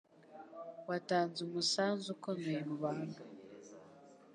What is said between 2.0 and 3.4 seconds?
ukomeye mubantu